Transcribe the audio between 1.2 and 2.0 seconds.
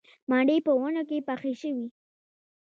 پخې شوې